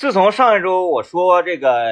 [0.00, 1.84] 自从上一周我说这个，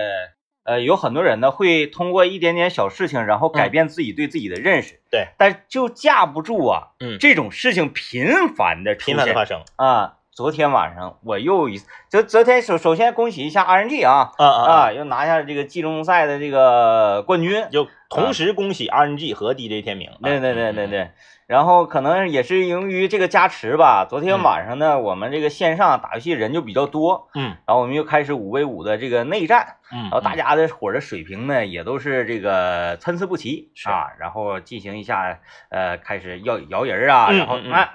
[0.64, 5.02] 呃，有很多人呢会通过一点点小事情，然后改变自己对自己的认识。
[5.10, 10.14] 对，但就架不住啊，嗯这种事情频繁的频繁的发生啊。
[10.32, 17.66] 昨天晚上我又一次，昨昨天首首先恭喜一下 RNG 啊啊又拿下这个季中赛的这个冠军。
[17.70, 20.08] 就同时恭喜 RNG 和 DJ 天明。
[20.22, 21.10] 对对对对嗯，对，
[21.48, 24.42] 然后可能也是由于这个加持吧，昨天嗯。
[24.42, 27.56] 晚上呢，我们这个线上打游戏人就比较多，嗯。
[27.66, 35.40] 然后我们又开始五 v 五的这个内战，嗯，然后大家的伙的水平呢也都是这个参差不齐是啊，然后进行一下
[35.70, 37.88] 呃开始要摇人儿啊，然后哎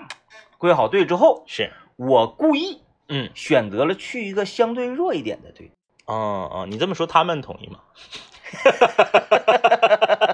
[0.57, 3.29] 归好队之后，是，我故意嗯。
[3.35, 5.70] 选择了去一个相对弱一点的队，
[6.07, 7.81] 哦哦，你这么说他们同意吗？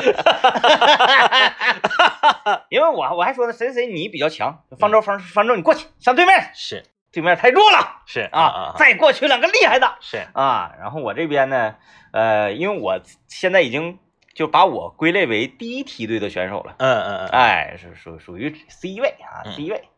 [2.68, 9.96] 因为我我还说呢，谁谁你比较强，方舟方方舟你过去上对面，是对面太弱了是啊，啊，再过去两个厉害的。
[10.00, 10.26] 是。
[10.32, 11.74] 啊，然后我这边呢，
[12.12, 13.98] 呃，因为我现在已经
[14.34, 19.88] 就把我归类为第一梯队的选手了，嗯嗯嗯，哎，是属属于 C 位啊嗯，C 位。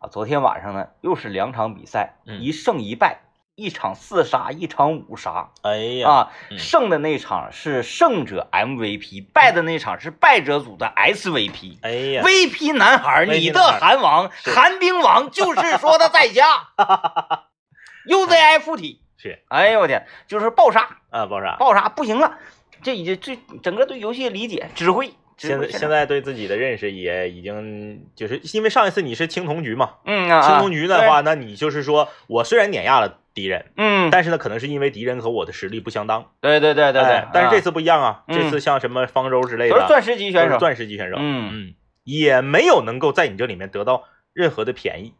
[0.00, 0.08] 啊。
[0.10, 2.40] 昨天晚上呢，又是两场比赛，嗯。
[2.40, 3.20] 一胜一败，
[3.56, 6.30] 一场四杀，一场五杀哎呀，啊。
[6.50, 11.78] 嗯胜的那场是胜者 MVP，败的那场是败者组的 SVP。
[11.80, 16.44] 哎呀，VP 男孩，VP 你的韩王，是寒冰王就是说的在家，
[18.06, 21.56] UZI 附体， 是哎呦我天，就是爆杀，啊，爆炸。
[21.56, 22.36] 爆杀不行了，
[22.82, 36.32] 这已经这整个对游戏理解、指挥，指挥现在现在对自己的认识也已经就是因为上一次你是青铜局嘛，嗯啊，青铜局的话，那你就是说我虽然碾压了敌人，嗯，但是呢，可能是因为敌人和我的实力不相当。
[36.40, 38.34] 对对对对对哎，但是这次次不一样啊，嗯。
[38.34, 45.14] 这次像什么方舟之类的，都是钻石级选手，钻石级选手，嗯，嗯，也没有能够在你这里面得到任何的便宜。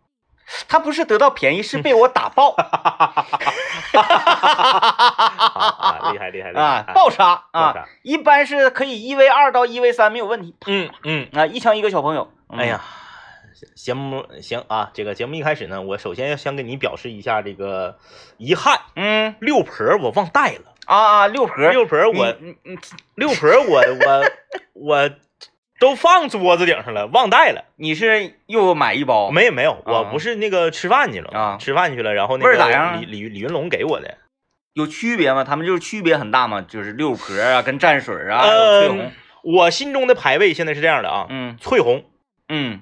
[0.68, 2.54] 他不是得到便宜，是被我打爆。
[2.62, 3.26] 啊，
[6.12, 6.62] 厉害厉害厉害。
[6.62, 7.84] 啊，爆杀爆啊，杀。
[8.02, 10.54] 一般是可以一 v 二到一 v 三没有问题。
[10.66, 12.60] 嗯嗯，啊，一枪一个小朋友，嗯。
[12.60, 12.80] 哎呀，
[13.74, 17.98] 节目行啊，这个节目一开始呢，我首先要先跟你表示一下这个
[18.36, 22.36] 遗憾，嗯六婆我忘带了，啊啊，六婆，六婆我
[23.14, 24.30] 六 婆我我
[24.74, 25.10] 我
[25.78, 27.64] 都放桌子顶上了，忘带了。
[27.76, 29.30] 你是又买一包？
[29.30, 34.18] 没有没有，啊我不是那个吃饭去了啊吃饭去了，然后那味儿咋样啊个李李李云龙给我的，
[34.74, 35.44] 有区别吗？
[35.44, 36.62] 他们就是区别很大嘛？
[36.62, 39.12] 就是六婆啊，跟蘸水啊，翠红，
[39.42, 42.04] 我心中的排位现在是这样的啊，嗯翠红、
[42.48, 42.80] 嗯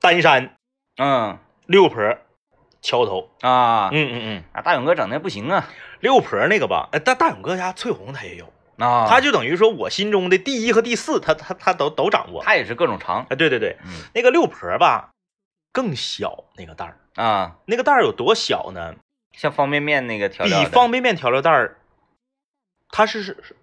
[0.00, 0.56] 丹山、
[0.96, 1.38] 嗯。
[1.66, 2.18] 六婆、
[2.82, 5.68] 桥头，啊，嗯嗯嗯，啊，大勇哥整的不行啊，
[6.00, 12.42] 六婆那个吧，哎大大勇哥家翠红他也有，啊，他就等于说我心中的第一和第四，他他他都都掌握。
[12.42, 13.92] 他也是各种长，哎，对对对，嗯。
[14.14, 15.10] 那个六婆吧
[15.72, 18.96] 更小，那个袋儿，啊，那个袋儿有多小呢？
[19.32, 21.76] 像方便面那个调料比方便面调料袋儿，
[22.88, 23.54] 它是是是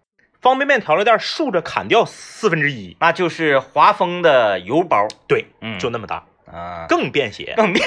[0.48, 7.54] 方便面调料袋竖着砍掉四分之一，那就是华丰的油包，对，嗯，就那么大，啊，更便携。
[7.58, 7.86] 更便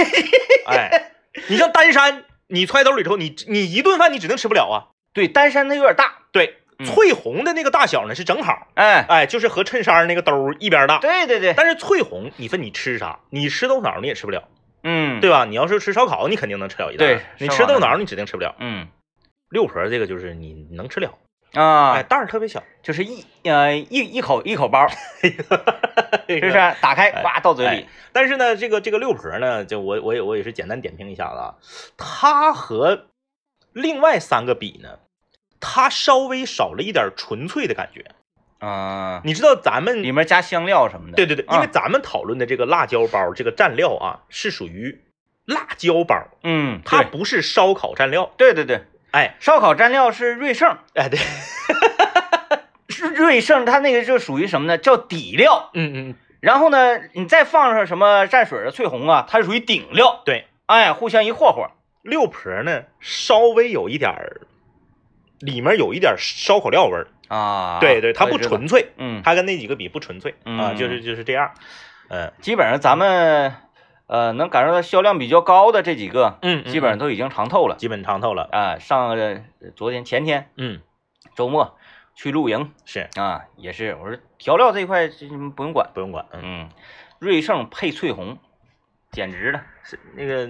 [0.67, 1.13] 哎，
[1.49, 4.93] 你像丹山，你揣兜里头，你你一顿饭你指定吃不了啊。
[5.15, 6.85] 对，丹山它有点大，对，嗯。
[6.85, 10.99] 翠红的那个大小呢是正好，哎，哎，就是和衬衫那个兜儿一边大。
[10.99, 13.21] 对对对，但是翠红，你分你吃啥？
[13.31, 14.47] 你吃豆脑你也吃不了，
[14.85, 15.47] 嗯，对吧？
[15.47, 17.09] 你要是吃烧烤，你肯定能吃了一袋儿。
[17.09, 18.55] 对你烧烤那吃豆脑你指定吃不了。
[18.59, 18.87] 嗯。
[19.49, 21.13] 六盒这个就是你能吃了，
[21.55, 25.29] 啊哎，，袋儿特别小，就是一呃一一口一口包，是
[26.29, 26.53] 是不是？
[26.81, 31.55] 打开，哎呱倒嘴里，但是呢，这个这个六婆呢，就我我也我也是简单点评一下子啊，
[31.97, 33.07] 它和
[33.73, 34.99] 另外三个比呢，
[35.61, 38.05] 它稍微少了一点纯粹的感觉。
[38.61, 45.01] 啊，你知道咱们里面加香料什么的，对对对，啊因为咱们讨论的这个辣椒包这个蘸料啊，是属于
[45.47, 48.31] 辣椒包，嗯，它不是烧烤蘸料。
[48.37, 48.83] 对对对，
[49.13, 51.19] 哎烧烤蘸料是瑞盛，哎对，
[52.89, 54.79] 是 瑞盛，它那个就属于什么呢？
[54.79, 55.71] 叫底料。
[55.75, 60.23] 嗯嗯然后呢，你再放上什么蘸水的翠红啊，它是属于顶料。
[60.25, 61.71] 对，哎，互相一和和。
[62.03, 64.41] 六婆呢稍微有一点儿，
[65.41, 67.09] 里面有一点烧烤料味儿。
[67.29, 68.39] 啊，对对，它不。
[68.39, 71.53] 纯粹，嗯，它跟那几个比不纯粹啊，嗯就是就是这样。
[72.09, 73.53] 嗯基本上咱们
[74.11, 77.77] 呃能感受到销量比较高的这几个，嗯，基本上都已经尝透了。
[77.77, 78.49] 基本尝透了。
[78.51, 79.41] 啊，上个
[79.77, 80.81] 昨天前天嗯，
[81.37, 81.79] 周末
[82.17, 86.27] 去露营是啊，也是我说调料这一块这不用管，不用管。
[86.33, 86.69] 嗯，嗯，
[87.21, 88.37] 瑞盛配翠红，
[89.13, 90.49] 简直了，是那个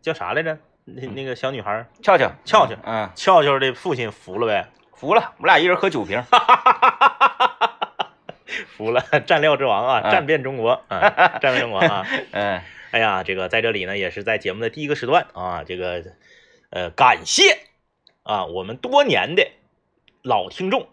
[0.00, 0.56] 叫啥来着？
[0.86, 6.24] 那那个小女孩俏俏俏俏嗯，俏俏的父亲服了呗，服了，我俩一人喝九瓶。
[8.76, 11.00] 服了， 蘸料之王啊，嗯战遍中国啊，
[11.38, 12.06] 战遍中国啊。
[12.32, 12.58] 嗯
[12.90, 16.02] 哎呀，这个在这里呢，也是在节目的第一个时段啊，这个
[16.70, 17.58] 呃，感谢
[18.22, 19.50] 啊，我们多年的
[20.22, 20.88] 老听众，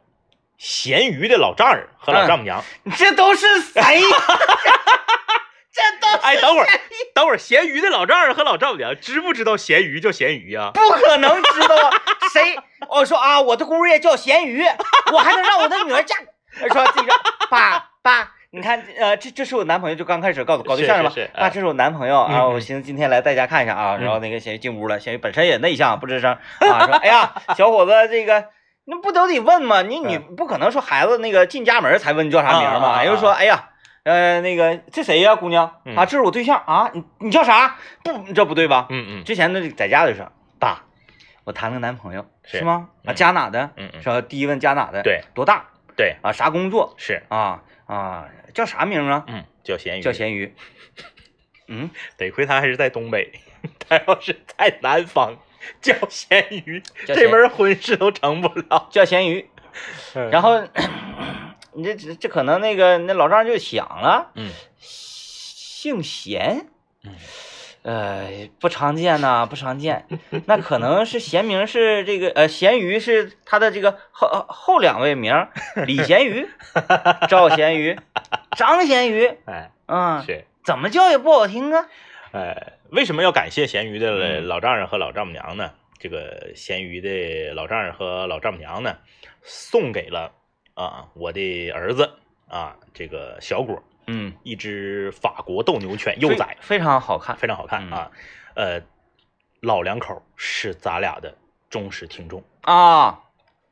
[0.57, 2.63] 咸鱼的老丈人和老丈母娘。
[2.97, 3.81] 这都是 谁？
[5.71, 6.67] 这都哎，等会儿，
[7.13, 11.91] 等会儿，咸鱼的老丈人和老丈母娘知不知道咸鱼叫咸鱼呀、不可能知道啊！
[12.31, 12.57] 谁？
[12.87, 14.63] 我说啊，我的姑爷叫咸鱼，
[15.11, 16.15] 我还能让我的女儿嫁？
[16.71, 17.19] 说自己说
[17.49, 21.29] 爸爸，你看，呃，这这是我男朋友，就刚开始搞搞对象吧是吧是？
[21.37, 23.97] 爸，这是我男朋友啊，我寻思今天来带家看一下啊。
[23.97, 28.45] 嗯然后那个小鱼进屋了，小鱼本身也内向不吱声啊，说哎呀，小伙子，这个。
[28.87, 29.81] 那不都得问吗？
[29.81, 32.87] 你你不可能说孩子那个进家门才问你叫啥名啊啊啊嘛？
[32.99, 33.69] 啊又说哎呀，
[34.03, 37.77] 呃，那个这谁呀，姑娘嗯啊，这是我对象啊，你你叫啥？
[38.03, 38.85] 不，这不对吧？
[38.89, 40.83] 嗯嗯之前那，在家就说爸，
[41.45, 42.89] 我谈了个男朋友，是是吗？
[43.05, 43.71] 啊，家哪的？
[43.75, 45.01] 嗯嗯，说第一问家哪的？
[45.01, 45.65] 对，多大
[45.97, 46.31] 对，啊？
[46.31, 47.63] 啥工作是，啊？
[47.87, 48.25] 啊，
[48.55, 49.23] 叫啥名啊？
[49.27, 50.55] 嗯，叫咸鱼，叫咸鱼。
[51.67, 53.31] 嗯，得亏他还是在东北，
[53.87, 55.37] 他要是在南方
[55.81, 58.87] 叫咸鱼，咸这门婚事都成不了。
[58.89, 59.47] 叫咸鱼。
[60.13, 60.67] 然 然后，后
[61.73, 64.49] 你这这这可能那个那老丈人就想了，嗯
[64.79, 66.67] 姓咸。
[67.03, 67.13] 嗯
[67.85, 70.07] 呃，不常见呐、不常见。
[70.47, 75.47] 那可能是咸名是这个呃，咸鱼是他的这个后后两位名，
[75.85, 76.49] 李咸鱼、
[77.29, 77.99] 赵咸鱼、
[78.57, 79.27] 张咸鱼。
[79.45, 81.85] 哎，嗯，是，怎么叫也不好听啊。
[82.31, 85.71] 哎，为什么要感谢咸鱼的嗯老丈人和老丈母娘呢？
[85.99, 88.97] 这个咸鱼的老丈人和老丈母娘呢，
[89.43, 90.31] 送给了
[90.73, 92.15] 啊我的儿子
[92.49, 97.35] 啊这个小果嗯，一只法国斗牛犬幼崽，非常好看。
[97.37, 98.11] 非常好看嗯啊。
[98.55, 98.81] 呃，
[99.61, 101.35] 老两口是咱俩的
[101.69, 102.43] 忠实听众。
[102.61, 103.19] 啊，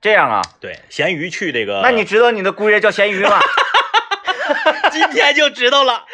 [0.02, 0.42] 这样啊？
[0.60, 3.40] 对，咸鱼去这个，那你知道你的姑爷叫咸鱼吗？
[4.92, 6.06] 今天就知道了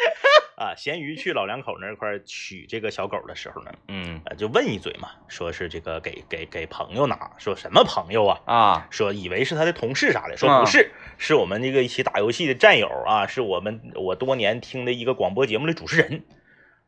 [0.60, 0.74] 啊。
[0.76, 8.40] 咸鱼去老两口那块取这个小狗的时候呢，嗯呃，就问一嘴嘛，说是这个给给给朋友拿，说什么朋友啊？
[8.46, 16.24] 啊，说以为是他的同事啥的，说嗯不是，是我们这个一起打游戏的战友啊，是我们我多年听的一个广播节目的主持人。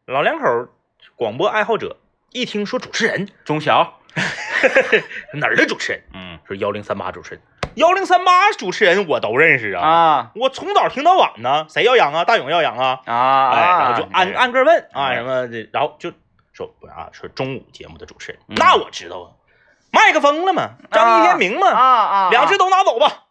[0.07, 0.69] 老两口
[1.17, 1.99] 广播爱好者
[2.33, 3.99] 一听说主持人，中 小。
[5.35, 6.03] 哪儿的主持人？
[6.15, 7.43] 嗯说幺零三八主持人，
[7.77, 10.31] 幺零三八主持人我都认识啊，啊。
[10.35, 12.25] 我从早听到晚呢，谁要养啊？
[12.25, 15.15] 大勇要养啊，啊，哎，然后就按按个问啊哎。
[15.17, 16.13] 什么的，然后就
[16.53, 18.55] 说不是啊，说中午节目的主持人，嗯。
[18.57, 19.31] 那我知道啊，
[19.91, 23.25] 麦克风了嘛，张一天明嘛，啊啊，两只都拿走吧，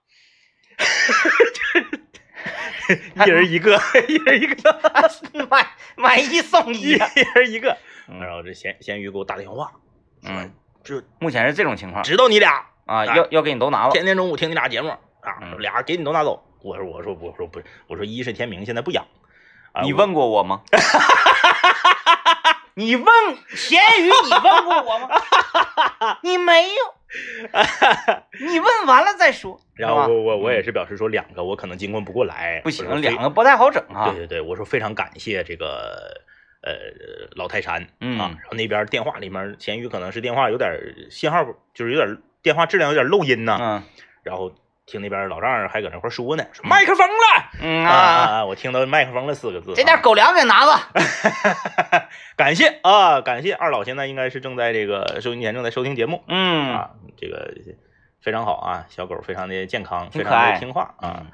[3.25, 4.79] 一人一个， 一人一个，
[5.49, 7.07] 买买一送一一啊。
[7.35, 7.77] 人一个。
[8.07, 8.19] 嗯。
[8.19, 9.71] 然后这咸咸鱼给我打电话，
[10.23, 10.51] 嗯，
[10.83, 12.03] 就目前是这种情况。
[12.03, 13.91] 知道你俩啊，要要给你都拿了。
[13.91, 14.89] 天天中午听你俩节目
[15.21, 16.43] 啊，嗯俩给你都拿走。
[16.61, 19.05] 我说我说我说不是，我说一是天明现在不养，
[19.71, 20.61] 啊你问过我吗？
[22.75, 23.05] 你问
[23.49, 25.09] 咸鱼，你问过我吗？
[26.23, 26.93] 你没有，
[28.47, 29.59] 你问完了再说。
[29.75, 34.19] 然后我我我也是表示说两个我可能经混不过来，不行，两个不太好整啊对。
[34.19, 36.21] 对对，我说非常感谢这个
[36.63, 36.73] 呃
[37.35, 40.71] 老泰山嗯啊，然后那边电话里面咸鱼可能是电话有点
[41.09, 41.43] 信号，
[41.73, 43.83] 就是有点电话质量有点漏音呐，嗯。
[44.23, 44.51] 然后
[44.85, 47.51] 听那边老丈人还搁那块说呢，说麦克风了。
[47.59, 50.89] 嗯啊我听到麦克风了四个字，这点啊狗粮给拿吧。
[52.35, 56.23] 感谢啊，感谢二老现在应该是正在这个收音前正在收听节目。
[56.27, 56.73] 嗯。
[56.73, 57.53] 啊，这个
[58.21, 61.23] 非常好啊，小狗非常的健康，非常的听话啊。
[61.23, 61.31] 嗯。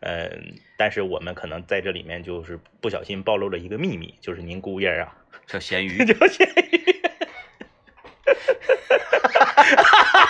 [0.00, 0.30] 呃，
[0.76, 5.12] 但是我们可能在这里面就是不小心暴露了一个秘密，就是您姑爷啊，
[5.46, 5.98] 叫咸鱼。
[6.06, 6.78] 叫咸鱼。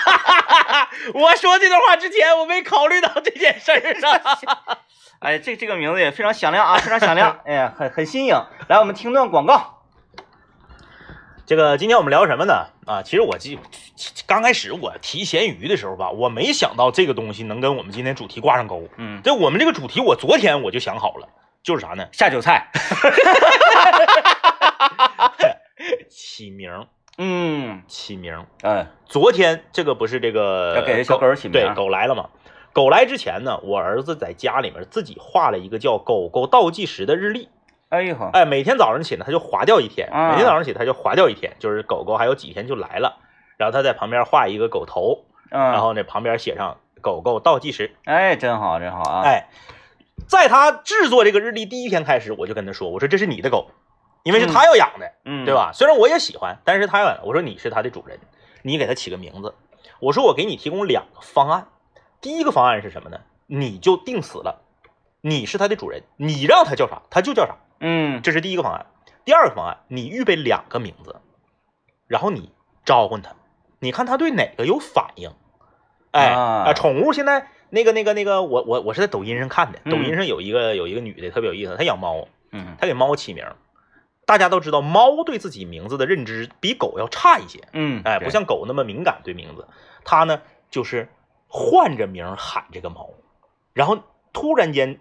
[1.14, 3.80] 我说这段话之前，我没考虑到这件事儿
[4.22, 4.78] 啊。
[5.20, 8.40] 哎，这这个名字也非常响亮啊，非常响亮， 哎呀，很很新颖。
[8.68, 9.74] 来，我们听段广告。
[11.46, 12.66] 这个今天我们聊什么呢？
[12.86, 13.58] 啊，其实我记
[14.26, 18.86] 刚开始我提咸鱼的时候吧，我没想到这个东西能跟我们今天主题挂上钩。
[18.96, 21.28] 嗯，这我们这个主题，我昨天我就想好了，
[21.62, 22.06] 就是啥呢？
[22.12, 22.70] 下酒菜。
[26.10, 26.86] 起名，
[27.18, 28.46] 嗯起名。
[28.62, 32.30] 哎昨天这个不是这个要给小狗起名对，狗来了嘛。
[32.72, 37.48] 狗来之前呢，我儿子在家里面自己画了一个叫“狗狗倒计时”的日历。
[37.88, 43.16] 哎呦呵，哎，每天早上起呢他就划掉一天，啊每天早上起来他就划掉一天，就是狗狗还有几天就来了。
[43.56, 49.02] 然后他在旁边画一个狗头，嗯，然后呢旁边写上“狗狗倒计时哎，真好真好”。
[49.10, 49.48] 啊。，哎，
[50.28, 53.70] 在他制作这个日历第一天开始，我就跟他说：“我说这是你的狗，
[54.28, 55.12] 因为是他要养的。
[55.24, 55.54] 嗯，对？
[55.54, 55.70] 吧？
[55.72, 58.20] 虽然我也喜欢，但是他要我说你是他的主人，
[58.62, 59.54] 你给他起个名字。
[60.00, 61.68] 我说我给你提供两个方案，
[62.20, 63.20] 第一个方案是什么呢？
[63.46, 64.62] 你就定死了，
[65.22, 68.86] 你是他的主人，你让他叫啥他就叫啥，嗯这是第一个方案。
[69.24, 71.16] 第二个方案，你预备两个名字，
[72.06, 72.52] 然后你
[72.84, 73.34] 召唤他，
[73.80, 75.30] 你看它对哪个有反应。
[76.12, 83.44] 哎啊宠物现在那个那个那个，我我我是在抖音上看的，嗯抖音上有一个有一个女的特别有意思，她养猫，嗯她给猫起名。
[84.28, 89.66] 大家都知道，猫对自己名字的认知比狗要差一些，嗯，哎，不像狗那么敏感对名字。
[90.04, 91.08] 它呢，就是
[91.46, 93.08] 换着名喊这个猫，
[93.72, 94.00] 然后
[94.34, 95.00] 突然间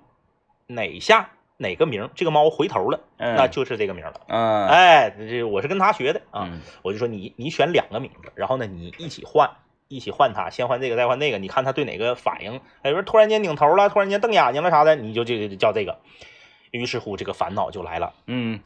[0.68, 3.36] 哪下哪个名，这个猫回头了，嗯。
[3.36, 4.22] 那就是这个名了。
[4.30, 6.62] 嗯哎，这我是跟他学的啊，嗯。
[6.82, 9.52] 我就说你你选两个名字，然后呢你一起换，
[9.90, 16.00] 一起换它，先换这个再换那个，你看它对哪个反应，哎，说突然间拧头了，突然间瞪眼睛了啥的，你就这个叫这个。
[16.72, 18.62] 于是乎，这个烦恼就来了，嗯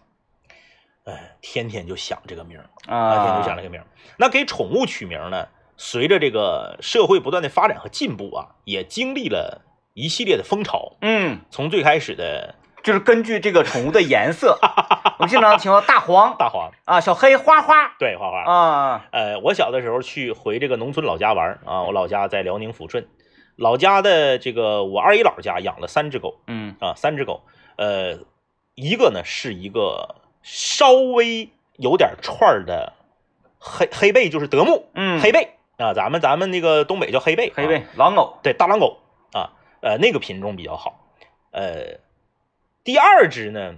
[1.05, 3.87] 哎，天天就想这个名儿，啊，天天啊就想这个名儿。
[4.17, 9.61] 那给宠物取名呢，随着这个社会不断的发展和进步啊，也经历了
[9.93, 10.97] 一系列的风潮。
[11.01, 12.53] 嗯，从最开始的
[12.83, 14.59] 就是根据这个宠物的颜色，
[15.17, 23.07] 我们经常听到大黄大黄，啊、小黑、花花对花花，啊，呃，我小的时候去回这个农村老家玩啊，我老家在辽宁抚顺，
[23.55, 27.43] 老家的这个我二姨姥家养了三只狗嗯啊，三只狗，
[27.77, 28.19] 呃，
[28.75, 32.93] 一个呢是一个稍微有点串儿的
[33.59, 37.67] 黑黑背，就是德牧嗯，黑背啊，咱们咱们那个东北叫黑背，黑啊。
[37.67, 38.99] 背狼狗，对，大狼狗
[39.33, 41.07] 啊，呃，那个品种比较好。
[41.51, 41.99] 呃，
[42.83, 43.75] 第二只呢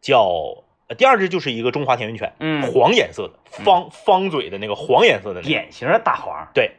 [0.00, 2.72] 叫，呃第二只就是一个中华田园犬，嗯。
[2.72, 3.34] 黄颜色的，
[3.64, 5.48] 方方嘴的那个黄颜色的那个。
[5.48, 6.48] 典型的大黄。
[6.52, 6.76] 对，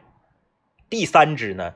[0.90, 1.74] 第三只呢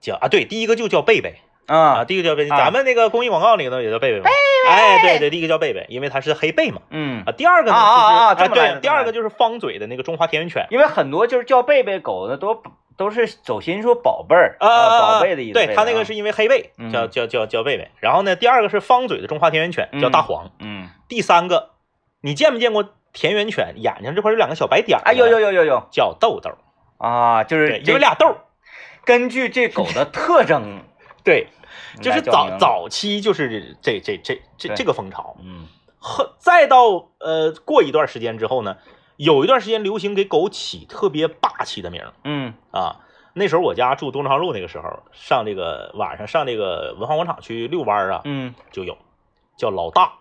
[0.00, 1.36] 叫啊，对，第一个就叫贝贝
[1.66, 2.56] 啊，啊，第一个叫贝贝，啊。
[2.56, 4.30] 咱们那个公益广告里头也叫贝贝嘛。
[4.68, 6.82] 哎，对对，第一个叫贝贝，因为它是黑贝嘛。
[6.90, 7.22] 嗯。
[7.26, 10.66] 啊，，第二个呢就是啊就是对，第二个就是方嘴的那个中华田园犬。
[10.70, 12.62] 因为很多就是叫贝贝狗的都
[12.96, 16.92] 都是走心说宝贝儿啊宝贝的意思，对，它那个是因为黑背嗯。
[16.92, 21.70] 叫叫叫叫贝贝，然后呢，第二个是方嘴的中华田园犬，叫大黄，嗯，第三个，
[22.20, 25.02] 你见没见过田园犬眼睛这块有两个小白点儿？
[25.04, 25.82] 哎有有，有有有。
[25.90, 26.50] 叫豆豆，
[26.98, 28.36] 啊，就，是有俩豆，
[29.04, 30.82] 根据这狗的特征
[31.24, 31.48] 对，
[32.00, 35.66] 就是早早期就是这这这这这个风潮，嗯。
[35.98, 38.78] 后再到呃过一段时间之后呢，
[39.16, 42.54] 有一段时间流行给狗起特别霸气的名嗯。
[42.70, 43.00] 啊。
[43.32, 48.96] 那时候我家住东昌路，那个时候上这个晚上上这个文化广场去遛弯啊，嗯就有
[49.56, 50.14] 叫老大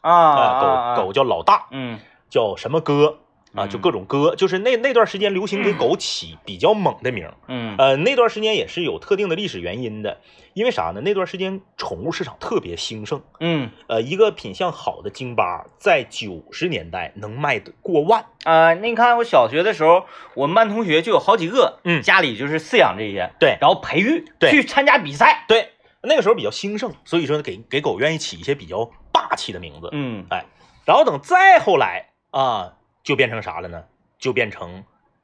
[0.00, 1.98] 啊啊狗狗叫老大，嗯。
[2.28, 3.18] 叫什么哥
[3.56, 7.34] 啊，嗯就各种哥，就是那那段时间流行给狗起比较猛的名儿。
[7.48, 10.20] 嗯呃，那段时间也是有特定的历史原因的，
[10.54, 11.00] 因为啥呢？
[11.00, 18.26] 那段时间宠物市场特别兴盛，嗯呃，一个品相好的京巴在九十年代能卖得过万。
[18.44, 25.70] 啊，那你看我小学的时候，我们班同学就有好几个，嗯家里就是饲养这些，对然后培育，对去参加比赛，对，
[26.02, 29.88] 那个时候比较兴盛，所以说给给狗愿意起一些比较霸气的名字。
[29.92, 30.44] 嗯哎
[30.84, 32.74] 然后等再后来啊，
[33.06, 33.84] 就变成啥了呢？
[34.18, 34.82] 就变成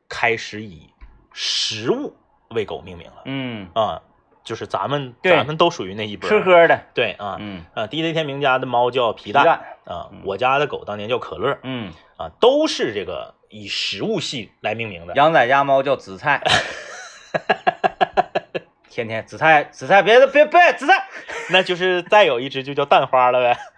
[0.09, 0.89] 开始以
[1.33, 2.15] 食物
[2.51, 4.03] 为狗命名了嗯，啊，
[4.45, 6.29] 就是咱们对咱们都属于那一波。
[6.29, 15.15] 吃喝的，对啊，嗯，啊，地雷天明家的猫叫皮皮蛋蛋，啊嗯，我家的狗当年叫可乐嗯，啊，都是这个以食物系来命名的。
[15.15, 16.41] 杨仔家猫叫紫菜，
[18.89, 21.09] 天天紫菜紫菜，别别别紫菜，
[21.51, 23.59] 那就是再有一只就叫蛋花了呗。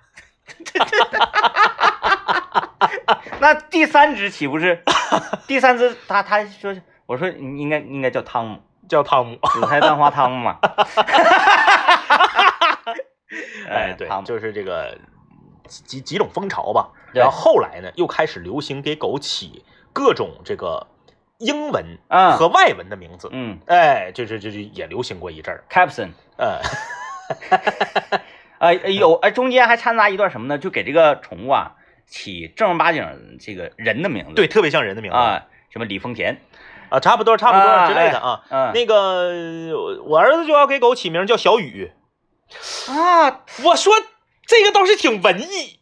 [3.41, 4.83] 那第三只岂不是？
[5.47, 6.75] 第三只他他说，
[7.07, 10.59] 我说你应该应该叫汤姆，叫汤姆，紫菜蛋花汤姆嘛。
[13.69, 14.97] 哎，对就是这个
[15.67, 16.91] 几几几种风潮吧。
[17.13, 20.87] 然后后来呢，又开始流行给狗起各种这个
[21.39, 23.29] 英文嗯和外文的名字。
[23.33, 25.65] 嗯哎，就是就是也流行过一阵儿。
[25.71, 26.61] ，Capson，呃，
[28.59, 30.59] 呃有呃中间还掺杂一段什么呢？
[30.59, 31.73] 就给这个宠物啊
[32.07, 36.41] 起正儿八经这个人的名字，对，特别像人的名字啊，什么李丰田，
[36.89, 38.43] 啊，差不多差不多啊之类的啊。
[38.51, 41.93] 嗯那个我我儿子就要给狗起名叫小雨，
[42.89, 43.95] 啊，我说
[44.47, 45.81] 这个倒是挺文艺。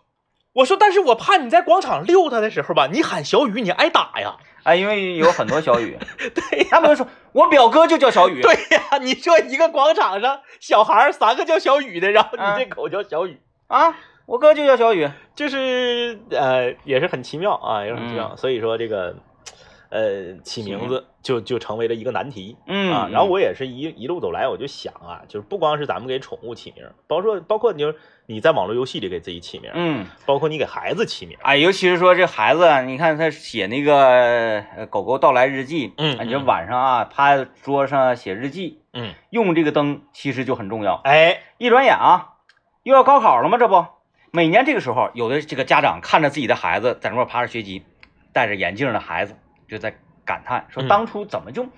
[0.55, 4.37] 我说，但是我怕你在广场遛它的时候吧，你喊小雨，你挨打呀。
[4.65, 13.52] 啊，因为有很多小雨， 对他们说我表哥就叫小雨，对呀，你说一个广场上小孩三个叫小雨的，然后啊你这狗叫小雨，啊，
[14.27, 18.37] 我哥就叫小雨，就是呃也是很奇妙啊，也是很奇妙。
[18.37, 19.17] 所以说这个
[19.91, 22.57] 呃起名字就就成为了一个难题。
[22.67, 30.07] 嗯啊，然后我也是一一路走来，我就想啊，就是不光是咱们给宠物起名，包括包括你就是你在网络游戏里给自己起名，嗯。
[30.25, 41.01] 包括你给孩子起名，哎，尤其是说这孩子啊，你看他写那个呃狗狗到来日记，嗯啊你这嗯晚上啊趴桌上写日记，嗯，用这个灯其实就很重要。
[41.05, 42.32] 哎，一转眼啊，
[42.83, 43.59] 又要高考了吗？
[43.59, 43.87] 这不，
[44.33, 47.85] 每年这个时候，有的这个家长看着自己的孩子在那块趴着学习，
[48.33, 49.37] 戴着眼镜的孩子
[49.69, 51.69] 就在感叹，说嗯当初怎么就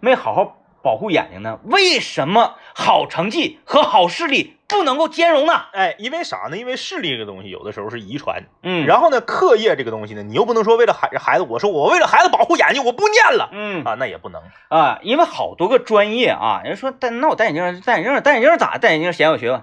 [0.00, 1.58] 没好好保护眼睛呢？
[1.64, 5.54] 为什么好成绩和好视力不能够兼容呢？
[5.72, 6.58] 哎，因为啥呢？
[6.58, 14.42] 因为视力这个东西有的时候是遗传，嗯，然后呢，课业这个东西呢，你又不能说为了孩孩子，我说我为了孩子保护眼睛，我不念了嗯啊，那也不能。
[14.68, 18.76] 啊，因为好多个专业啊，人说戴那我戴眼镜，戴眼镜，戴眼镜咋？
[18.76, 19.62] 戴眼镜显有学问。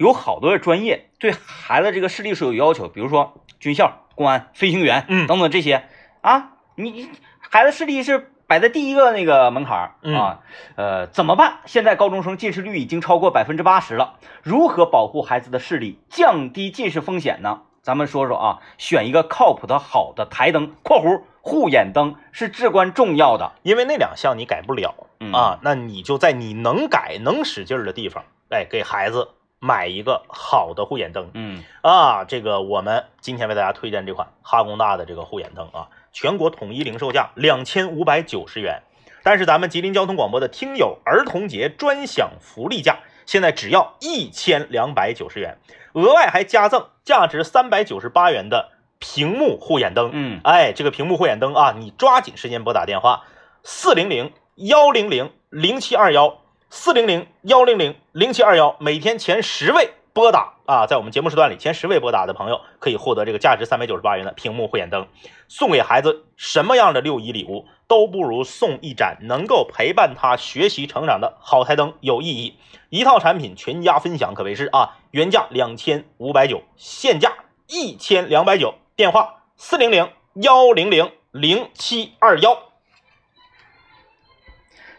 [0.00, 5.84] 有好多的专业对孩子这个视力是有要求，比如说军校、公安、飞行员，嗯等等这些
[6.22, 10.40] 啊，你你孩子视力是摆在第一个那个门槛儿嗯啊，
[10.76, 11.58] 呃，怎么办？
[11.66, 17.60] 现在高中生近视率已经超过百分之八十了，如何保护孩子的视力，降低近视风险呢？
[17.82, 23.52] 咱们说说啊，选一个靠谱的好的台灯（括弧护眼灯）是至关重要的。
[23.62, 29.28] 因为那两项你改不了嗯啊，那你就在你能改、能使劲儿的地方，哎，给孩子
[29.60, 32.24] 买一个好的护眼灯嗯啊。
[32.24, 38.82] 这个我们今天为大家推荐这款哈工大的这个护眼灯啊，全国统一零售价两千五百九十元，
[39.22, 45.58] 但是咱们吉林交通广播的听友儿童节专享福利价，现在只要一千两百九十元，
[45.92, 50.10] 额外还加赠价值三百九十八元的屏幕护眼灯。
[50.12, 53.24] 嗯哎，这个屏幕护眼灯啊，你抓紧时间拨打电话
[53.62, 56.38] 四零零幺零零零七二幺
[56.72, 65.08] 四零零幺零零零七二幺，每天前十位拨打啊，在我们节目时段里前十位拨打的朋友可以获得这个价值三百九十八元的屏幕护眼灯，
[65.48, 72.54] 送给孩子什么样的六一礼物都不如送一盏能够陪伴他学习成长的好台灯有意义。
[72.88, 77.32] 一套产品全家分享可谓是啊，原价两千五百九，现价
[77.66, 82.69] 一千两百九，电话四零零幺零零零七二幺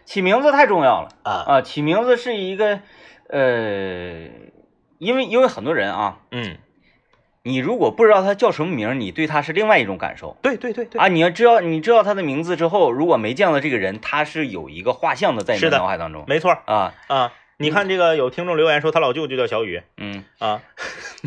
[0.04, 1.62] 起名字太重要了啊，啊！
[1.62, 2.80] 起名字是一个，
[3.28, 4.28] 呃，
[4.98, 6.58] 因为因为很多人啊，嗯，
[7.42, 11.08] 你如果不知道他叫什么名，你对他是另外一种感受对对对对，啊。
[11.08, 16.94] 你要知道，你知道他的名字之后，如果没见到这个人，他是有一个画像的在你的脑海当中没错啊。
[17.06, 17.32] 啊。
[17.58, 20.62] 你看这个有听众留言说他老舅就叫小雨嗯，啊，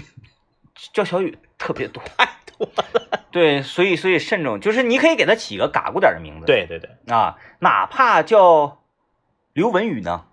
[0.92, 3.20] 叫小雨特别多，太多了。
[3.32, 8.82] 对，所以所以慎重，就是你可以给他起个嘎咕点的名字，对对对，啊，哪怕叫
[9.54, 10.26] 刘文宇呢，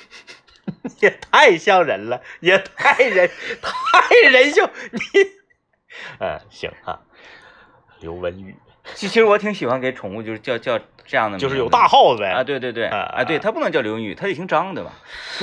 [1.00, 3.28] 也太像人了，也太人
[3.60, 5.00] 太人性，你，
[6.20, 7.00] 嗯，行啊，
[8.00, 8.54] 刘文宇
[8.94, 14.92] 其其实我挺喜欢给宠物就是叫叫这样的名字，就是有大号子啊，对对对，啊啊，对，它不能叫刘文宇，它得姓张，对吧？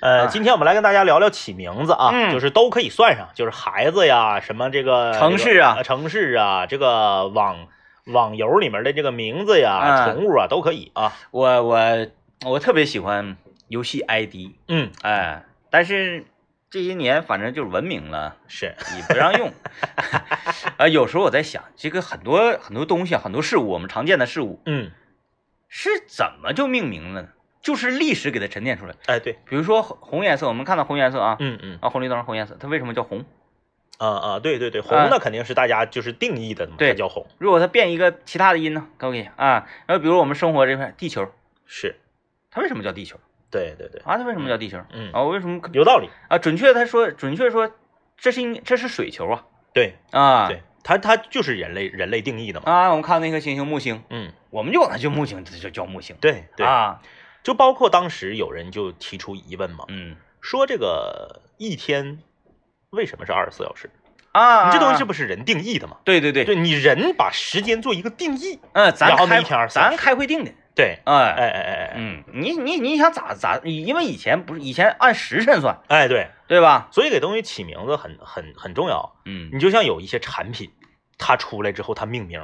[0.00, 0.26] 呃，啊。
[0.26, 2.32] 今天我们来跟大家聊聊起名字啊，嗯。
[2.32, 5.72] 就是都可以算上，就是孩子呀，什么这个城市啊。
[5.72, 7.68] 这个城市啊，这个网
[8.06, 12.06] 网游里面的这个名字呀，嗯宠物啊都可以啊，我我
[12.46, 13.36] 我特别喜欢
[13.68, 16.24] 游戏 ID，嗯，哎，但是
[16.70, 19.52] 这些年反正就是文明了，是，你不让用。
[20.78, 24.90] 啊， 有时候我在想，这个很多很多东西啊，很多事物，我们常见的事物嗯，
[25.68, 27.28] 是怎么就命名了呢？
[27.62, 28.94] 就是历史给它沉淀出来。
[29.06, 33.24] 哎，对，比如说红红颜色，我们看到红颜色啊，嗯嗯，啊，红绿灯是红颜色，它为什么叫红？
[33.98, 38.86] 啊啊，对对对，红啊的肯定是大家就是定义的嘛，对它叫红，如果它变一个其他的音呢？
[38.96, 39.66] 可不可以啊？
[39.86, 41.30] 然后比如我们生活这块地球，
[41.66, 41.96] 是，
[42.50, 43.18] 它为什么叫地球
[43.50, 44.16] 对对对，啊？
[44.16, 44.78] 它为什么叫地球？
[44.92, 46.38] 嗯，啊，为什么有道理，啊？
[46.38, 47.70] 准确他说，准确说，
[48.16, 49.44] 这是应这是水球啊
[49.74, 50.48] 对啊！
[50.48, 56.16] 对，它它就是人类人类定义的嘛，啊，我们看那颗星星木星，嗯，我们就管它叫木星，这就叫木星。
[56.22, 57.02] 对对，啊，
[57.42, 62.18] 就包括当时有人就提出疑问嘛，嗯说这个一天
[62.90, 63.90] 为什么是二十四小时？
[64.32, 65.96] 啊，你这东西是不不是人定义的嘛？
[66.04, 73.60] 对对对，对你人把时间做一个定义，嗯，咱开一天24咱开会定的，对，哎哎哎哎哎，嗯，你你你想咋咋？
[73.64, 76.88] 因为以前不是以前按时辰算，哎对，对吧？
[76.92, 79.16] 所以给东西起名字很很很重要。
[79.24, 80.70] 嗯你就像有一些产品，
[81.18, 82.40] 它出来之后它命名，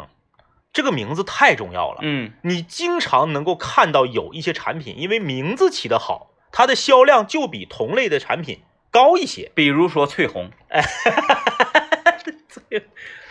[0.77, 2.01] 这个名字太重要了。
[2.03, 8.61] 嗯你经常能够看到有一些产品，因为名字起得好，它的销量就比同类的产品
[8.91, 9.51] 高一些。
[9.55, 10.85] 比如说翠红，哎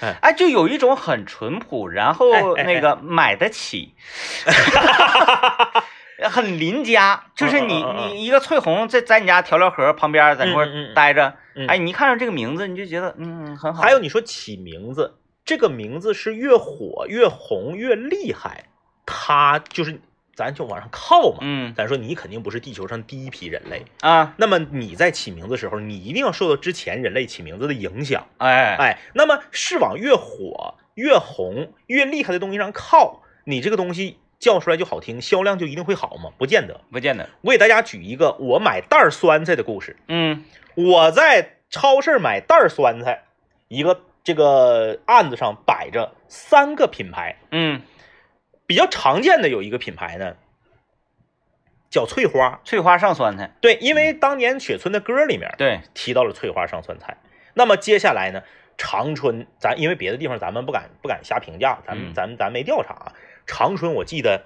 [0.22, 3.94] 哎，就有一种很淳朴，然后那个买得起，
[6.30, 13.84] 很邻家，就是你你一个翠红在在你家调料盒旁边在那块待着，嗯哎，你看着这个名字你就觉得嗯很好。
[13.84, 15.14] 还有你说起名字，
[15.46, 18.66] 这个名字是越火越红越厉害，
[19.06, 20.02] 它就是
[20.34, 21.38] 咱就往上靠嘛。
[21.42, 28.26] 嗯咱说你肯定不是地球上第一批人类，啊那么你在起名字的时候，你一定要受到之前人类起名字的影响。
[28.40, 36.32] 哎哎，那么是往越火、越红、越厉害的东西上靠，你这个东西叫出来就好听，销量就一定会好吗？
[36.40, 36.82] 不见得。
[36.92, 39.96] 不见得我给大家举一个我买袋儿酸菜的故事。
[40.08, 43.24] 嗯我在超市买袋儿酸菜，
[43.68, 47.84] 一个这个案子上摆着三个品牌，嗯，
[48.66, 50.36] 比较常见的有一个品牌呢，
[51.92, 52.60] 叫翠花。
[52.66, 57.18] 翠花上酸菜，对，因为当年雪村的歌里面对，提到了翠花上酸菜。
[57.54, 58.42] 那么接下来呢，
[58.78, 63.14] 长春咱因为别的地方咱们不敢不敢瞎评价，咱们咱们咱没调查啊。
[63.46, 64.46] 长春我记得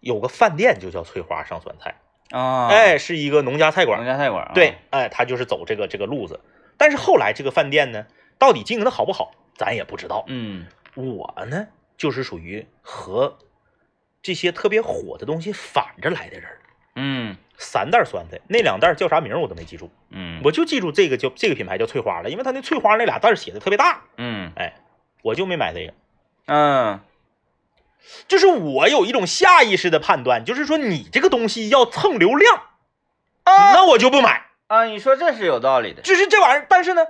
[0.00, 1.96] 有个饭店就叫翠花上酸菜，
[2.30, 6.40] 啊，哎，是一个农家菜馆农馆，家菜馆，啊对，，哎，他就是走这个这个路子。
[6.78, 8.06] 但是后来这个饭店呢，
[8.38, 10.24] 到底经营的好不好，咱也不知道。
[10.28, 11.66] 嗯我呢，
[11.96, 13.38] 就是属于和
[14.22, 16.48] 这些特别火的东西反着来的人。
[16.96, 24.74] 嗯三袋酸菜，那两袋叫啥名我都没记住，嗯，我就记住这个叫这个品牌叫翠花了，因为它那翠花那俩袋写的特别大，嗯哎，
[25.22, 25.94] 我就没买这个。
[26.46, 27.00] 嗯
[28.28, 32.56] 就是我有一种下意识的判断，就是说你这个东西要蹭流量，
[33.44, 34.46] 啊那我就不买。
[34.66, 37.06] 啊，你说这是有道理的，就是这玩意儿，但是呢，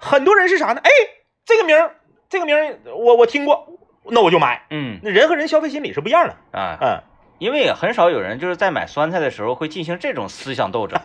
[0.00, 0.80] 很多人是啥呢？
[0.82, 0.90] 哎，
[1.44, 1.96] 这个名儿，
[2.28, 4.66] 这个名儿我我听过，那我就买。
[4.70, 7.02] 嗯那人和人消费心理是不一样的，啊，嗯，
[7.38, 11.00] 因为也很少有人就是在买酸菜的时候会进行这种思想斗争，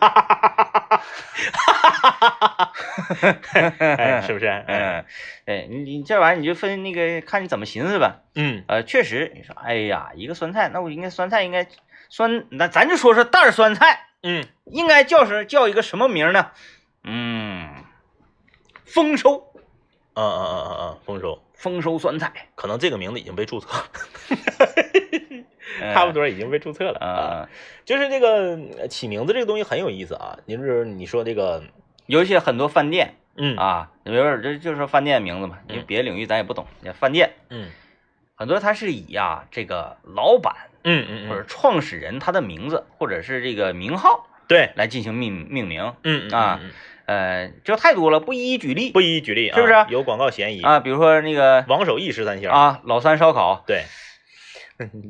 [3.96, 4.46] 哎，是不是？
[4.46, 5.04] 哎， 嗯，
[5.46, 8.22] 哎，你你这玩意儿你就分那个看你怎么寻思吧。
[8.34, 11.66] 嗯呃，确实，你说，哎呀，一个酸菜，那我应该酸菜应该
[12.08, 16.50] 酸，那咱就说说袋儿酸菜嗯，应该叫什叫一个什么名呢？
[17.04, 17.83] 嗯，
[18.84, 19.44] 丰收，
[20.14, 23.68] 嗯嗯嗯嗯嗯，丰收，丰收酸菜，可能这个名字已经被注册
[25.92, 26.12] 差不。
[26.12, 27.08] 多已经被注册了啊。
[27.08, 27.48] 啊，
[27.84, 30.38] 就是这个呃起名字这个东西很有意思啊。
[30.46, 31.62] 你就是你说这个，
[32.06, 36.66] 尤其很多饭店嗯啊，有点这就是说饭店名字嘛，因为嗯别的领域咱也不懂。
[36.80, 37.70] 你饭店嗯
[38.36, 45.94] 很多它是以呀、这个老板嗯嗯或者嗯，创始人他的名字或者是这个名号对，来进行命命名。
[46.02, 46.60] 嗯嗯啊
[47.06, 50.62] 呃，就太多了，不一一举例不一一举例啊，是不是有广告嫌疑？
[50.62, 50.80] 啊。
[50.80, 53.84] 比如说那个王守义十三香，啊，老三烧烤，对，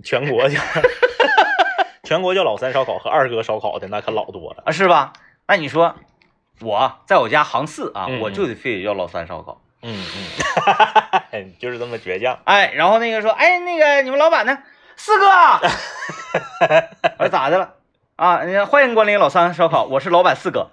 [0.02, 0.60] 全国叫
[2.02, 4.62] 全国叫老三烧烤和二哥烧烤的那可老多了。
[4.66, 5.12] 啊，是吧？
[5.46, 5.94] 那你说
[6.60, 9.60] 我在我家行四啊，嗯我就得非得叫老三烧烤。
[9.82, 10.04] 嗯
[11.32, 12.38] 嗯， 就是这么倔强。
[12.44, 14.58] 哎，然后那个说，哎，那个你们老板呢？
[14.96, 15.26] 四哥，
[17.18, 17.74] 我说咋的了？
[18.16, 20.68] 啊，欢迎光临老三烧烤，我是老板四哥，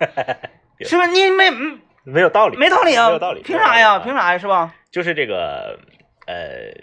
[0.87, 1.09] 是不是？
[1.11, 3.07] 你没嗯没有道理，没道理啊？
[3.07, 3.99] 没有道理凭啥呀？
[3.99, 4.37] 凭啥呀？
[4.37, 4.73] 是吧？
[4.91, 5.79] 就是这个
[6.27, 6.73] 呃，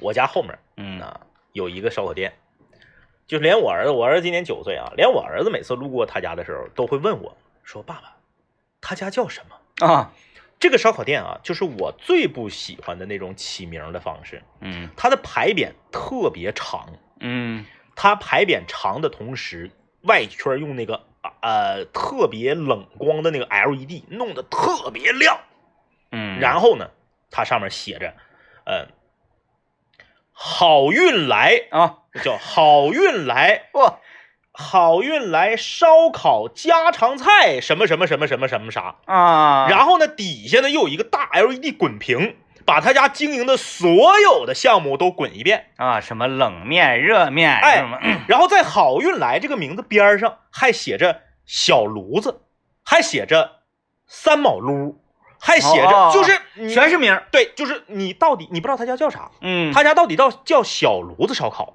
[0.00, 1.20] 我家后面嗯啊
[1.52, 2.32] 有一个烧烤店，
[3.26, 8.16] 就是连我儿子，我儿子今年九岁啊，连我儿子每次路过他家的时候，都会问我说：“爸爸，
[8.80, 10.12] 他家叫什么啊，？”
[10.60, 16.88] 这个烧烤店啊，就是我最不喜欢的那种起名的方式，嗯它的牌匾特别长，
[17.20, 19.70] 嗯它牌匾长的同时，
[20.02, 21.04] 外圈用那个
[21.42, 25.38] 呃特别冷光的那个 LED 弄得特别亮。
[26.10, 26.90] 嗯，然后呢，
[27.30, 28.14] 它上面写着，
[28.64, 28.88] 嗯，
[30.32, 33.98] 好运来，啊， 叫好运来， 哇，
[34.52, 38.96] 好运来烧烤家常菜，什么什么什么什么什么啥。
[39.04, 45.66] 啊，然后呢，底下呢又有一个大 LED 滚屏，把他家经营的所有的项目都滚一遍。
[45.76, 47.84] 啊，什么冷面、热面，哎
[48.26, 52.42] 然后在好运来这个名字边上还写着小炉子，
[52.84, 53.62] 还写着
[54.06, 55.00] 三毛撸，
[55.40, 56.38] 还写着、就是
[56.72, 57.26] 全是名儿。
[57.32, 61.72] 对，就是你到底你不知道他家叫啥，嗯，他家到底到叫小炉子烧烤，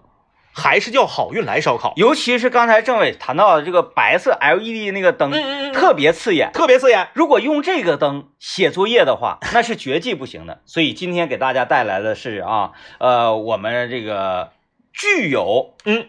[0.53, 1.93] 还是叫好运来烧烤？
[1.95, 6.51] 尤其是刚才政委谈到的这个白色 LED 那个灯，嗯嗯嗯特别刺眼。
[6.53, 7.09] 特别刺眼。
[7.15, 10.61] 如果用这个灯写作业的话，那是绝技不行的。
[10.65, 14.51] 所以今天给大家带来的是啊，呃，我们这个
[14.93, 16.07] 具有嗯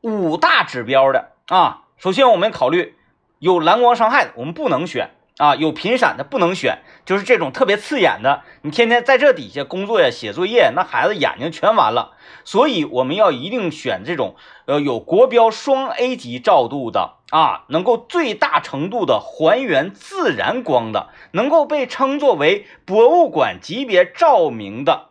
[0.00, 1.80] 五大指标的啊。
[1.98, 2.96] 首先我们考虑
[3.42, 12.12] 有蓝光伤害的，我们不能选啊；有频闪的不能选，就是这种特别刺眼的，你天天在这底下工作呀、写作业，那孩子眼睛全完了。
[12.44, 25.08] 所以我们要一定选这种呃有国标双 A 级照度的啊，能够最大程度的还原自然光的，能够被称作为博物馆级别照明的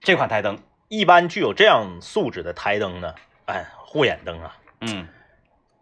[0.00, 0.58] 这款台灯。
[0.88, 3.12] 一般具有这样素质的台灯呢，
[3.44, 5.06] 哎，护眼灯啊，嗯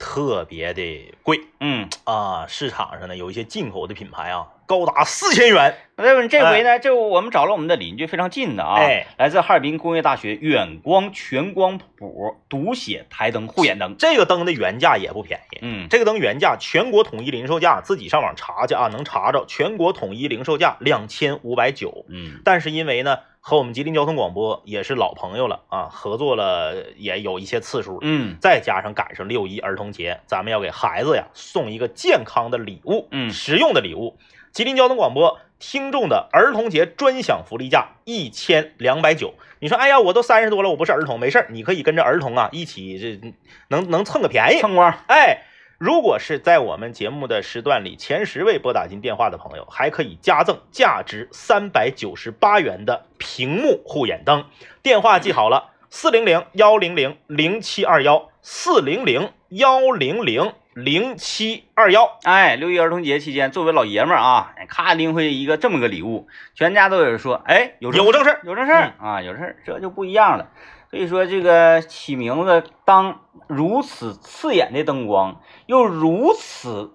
[0.02, 2.44] 特别的贵嗯，啊。
[2.48, 5.76] 市场上呢有一些进口的品牌啊，高达四千元。
[5.94, 13.94] 那么这回呢，就我们找了我们的邻居非常近的啊，哎来自哈尔滨工业大学远光全光谱读写台灯护眼灯。
[13.96, 22.04] 这个灯的原价也不便宜，嗯这个灯原价全国统一零售价，自己上网查去啊，能查着，全国统一零售价两千五百九。
[22.08, 34.16] 嗯但是因为呢，和我们吉林交通广播也是老朋友了啊，合作了也有一些次数，嗯再加上赶上六一儿童节，咱们要给孩子呀送一个健康的礼物，嗯实用的礼物。
[34.52, 39.34] 吉林交通广播听众的儿童节专享福利价一千两百九。
[39.58, 43.34] 你说，哎呀，我都三十多了，我不是儿童，没事儿，你可以跟着儿童啊一起这
[43.68, 44.60] 能能蹭个便宜。
[44.60, 45.42] 蹭光，哎，
[45.84, 54.44] 如果是在我们节目的时段里前十位拨打进电话的朋友，还可以加赠价值三百九十八元的屏幕护眼灯。
[54.84, 62.16] 电话记好了，四零零幺零零零七二幺，四零零幺零零零七二幺。
[62.22, 70.50] 哎，六一儿童节期间，作为老爷们儿啊，哎咔拎回一个这么个礼物，全家都有人说，哎，有有正事儿有正事儿、啊，有事儿，这就不一样了。
[70.92, 76.92] 所以说，这个起名字，当如此刺眼的灯光，又如此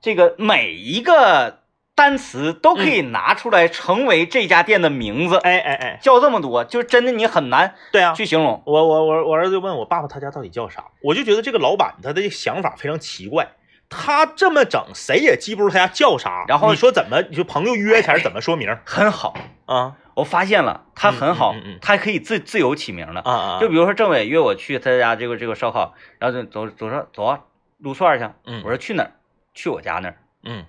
[0.00, 1.58] 这个每一个
[1.96, 8.62] 单词都可以拿出来成为这家店的名字，哎哎哎，叫这么多，就真的你很难对啊，去形容。
[8.64, 13.48] 我我我我儿子就问我爸爸他家到底叫啥，我就觉得这个老板他的想法非常奇怪，
[13.94, 19.34] 他这么整谁也记不住他家叫啥，然后你说怎么你说朋友约前怎么说名很好，
[19.66, 23.20] 啊我发现了，他很好，他可以自自由起名的。
[23.20, 27.40] 啊啊，就比如说政委约我去他家这个这个烧烤，然后就走走说走啊，
[27.78, 28.28] 撸串去。
[28.44, 29.12] 嗯我说去哪儿？
[29.54, 30.16] 去我家那儿。
[30.44, 30.64] 嗯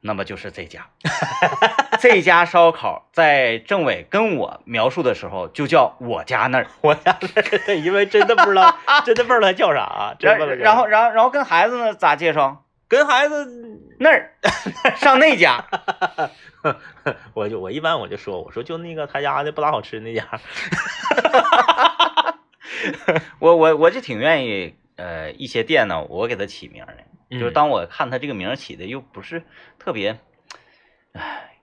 [0.00, 0.86] 那么就是这家，
[2.00, 6.66] 这家烧烤在政委跟我描述的时候就叫我家那儿。
[6.80, 7.12] 我家
[7.66, 12.62] 对， 因为真的不知道真的不知道他叫啥啊，真然不知道然后然后然后跟孩子呢咋介绍？
[12.88, 13.44] 跟孩子
[13.98, 14.30] 那儿
[14.94, 15.64] 上那家，
[17.34, 20.24] 我就我一般我就说我说就那个他家的不咋好吃那家，
[23.40, 26.94] 我我我就挺愿意呃一些店呢，我给他起名的，
[27.30, 29.42] 就是嗯当我看他这个名儿起的又不是
[29.78, 30.18] 特别，
[31.12, 31.58] 唉，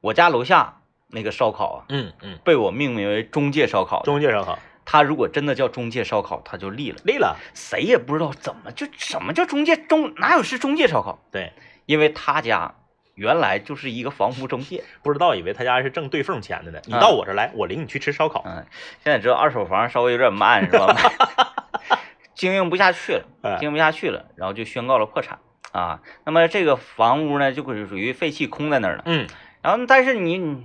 [0.00, 4.02] 我家楼下那个烧烤啊，嗯嗯，被我命名为中介烧烤。
[4.02, 11.20] 中介烧烤他如果真的叫中介烧烤，他就立了，立了，谁也不知道怎么就什么叫中介中哪有是中介烧烤？
[11.30, 11.52] 对，
[11.86, 12.74] 因为他家
[13.14, 18.66] 原来就是一个房屋中介，不知道以为他家是挣对缝钱的呢，你啊到我这儿来，我领你去吃烧烤，嗯，
[19.04, 20.96] 现在知道二手房稍微有点慢是吧？
[22.34, 23.56] 经营不下去了，哎。
[23.58, 25.38] 经营不下去了，然后就宣告了破产。
[25.72, 26.00] 啊。
[26.24, 29.02] 那么这个房屋呢，就属于废弃空在那儿了。
[29.06, 29.26] 嗯，
[29.62, 30.60] 然后但是你你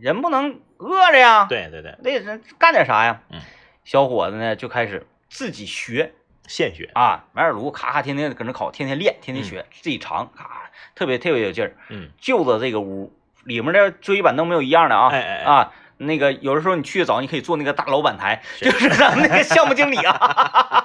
[0.00, 3.20] 人不能饿着呀，对对对，得人干点啥呀？
[3.30, 3.40] 嗯，
[3.84, 6.14] 小伙子呢就开始自己学。
[6.46, 11.76] 现学，啊，买点炉，咔咔天天搁那烤，天天练，天天学，自己尝，咔，特别特别有劲儿。
[11.90, 12.08] 嗯。
[12.18, 13.12] 就着这个屋
[13.44, 15.44] 里面的桌椅板凳没有一样的啊，哎哎哎。
[15.44, 20.14] 啊，那个有的时候你去的早，你可以坐那个大老板台，就是咱们那个项目经理啊，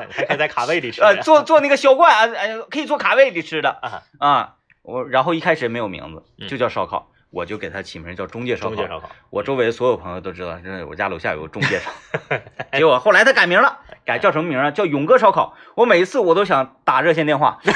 [0.10, 4.54] 还可以在卡位里吃呃，坐坐那个销冠啊，哎，可以做卡位里吃的啊，啊。
[4.82, 8.74] 我然后一开始没有名字，嗯就叫烧烤，我就给它起名叫中介烧烤。
[8.74, 11.88] 中介烧烤，我周围所有朋友都知道，这我家楼下有个中介烧。
[12.76, 14.72] 结果后来他改名了，改叫什么名啊？
[14.72, 15.54] 叫勇哥烧烤。
[15.76, 17.60] 我每一次我都想打热线电话。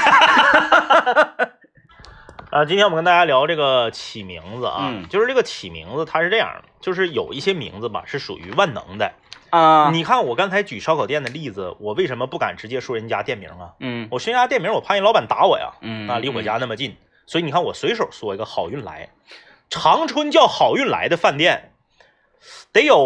[2.50, 9.12] 啊，今天我们跟大家聊这个起名字啊，嗯就是这个起名字它是这样的，就是有一些名字吧是属于万能的。
[9.50, 13.74] 啊，你看我刚才举烧烤店的例子，我为什么不敢直接说人家店名啊？
[13.80, 14.08] 嗯。
[14.10, 15.72] 我说人家店名，我怕人老板打我呀。
[15.80, 19.10] 嗯啊，离我家那么近，所以你看我随手说一个好运来，
[19.70, 21.72] 长春叫好运来的饭店，
[22.72, 22.98] 得有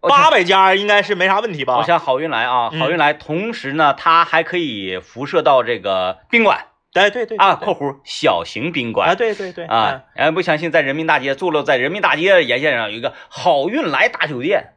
[0.00, 1.78] 我八百家，应该是没啥问题吧？
[1.78, 2.78] 我想好运来啊，嗯。
[2.80, 6.66] 好运来，同时呢，它还可以辐射到这个宾馆。
[6.92, 9.06] 对对对啊（括弧小型宾馆。
[9.06, 14.72] 啊，馆对对对）啊，然后不相信，在人民大街坐落在人民大街沿线上有一个好运来大酒店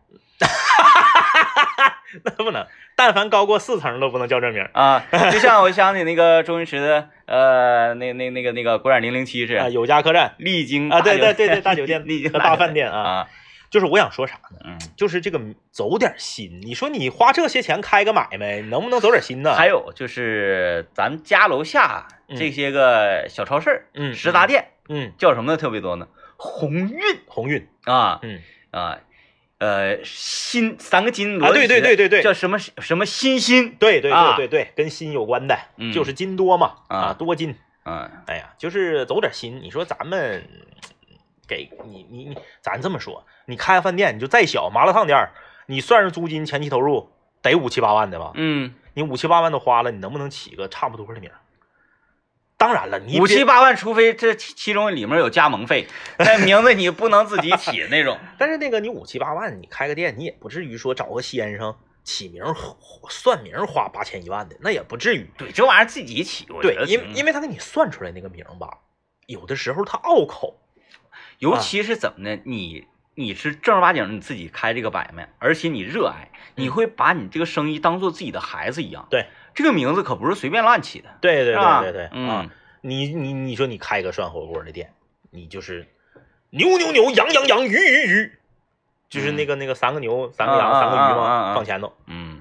[2.23, 13.27] 那不能，但凡高过四层都不能叫这名啊， 就像我想起那个周星驰的呃那那那个那个国产零零七啊，是有家客栈丽晶啊，对对对对，大酒 店丽晶和大饭店啊，啊，
[13.69, 14.59] 就是我想说啥呢？
[14.65, 15.39] 嗯，就是这个
[15.71, 19.53] 走点心，你说你花这些钱开个买卖，能不能走点心呢？
[19.53, 26.07] 还有就是咱们家楼下这些个小超市、嗯食杂店嗯，叫什么的特别多呢？
[26.37, 28.39] 鸿运鸿运，啊，嗯
[28.71, 28.97] 啊，
[29.59, 37.55] 呃，心三个金啊，对对对对对，叫什么什么心心，对对啊对对对，跟心有关的，嗯就是金多嘛，啊啊，多金。
[37.85, 39.59] 嗯哎呀，就是走点心。
[39.63, 40.43] 你说咱们
[41.47, 45.31] 给你你你，咱这么说，你开个饭店，你就再小麻辣烫店儿，
[45.65, 47.09] 你算上租金前期投入
[47.41, 48.31] 得五七八万的吧？
[48.35, 51.35] 嗯，你五七八万都花了，你能不能起个差不多的名儿？
[52.59, 55.87] 当然了，你五七八万，除非这其其中里面有加盟费，
[56.19, 58.19] 那名字你不能自己起那种。
[58.37, 62.43] 但是那个你五七八万，你开个店，你也不至于说找个先生起名
[63.09, 65.29] 算名花八千一万的，那也不至于。
[65.37, 68.79] 对，这玩意儿自己起，我觉得，对因为因为他给你算出来那个名吧，
[69.25, 70.59] 有的时候他拗口。
[71.37, 72.41] 尤其是怎么呢？
[72.43, 79.07] 你你是正儿八经你自己开这个买卖，而且你热爱，你会把你这个生意当做自己的孩子一样。
[79.09, 79.27] 对，
[79.59, 81.53] 这个名字可不是随便乱起的，对对？
[81.53, 82.29] 对对对，嗯。
[82.29, 84.93] 啊，你你你说你开个涮火锅的店，
[85.31, 85.85] 你就是
[86.51, 88.39] 牛牛牛，羊羊羊，鱼鱼鱼，
[89.09, 92.39] 就是那个那个三个牛三个羊三个鱼嘛，啊放前头，嗯。